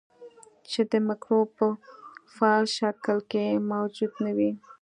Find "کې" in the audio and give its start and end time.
3.31-3.45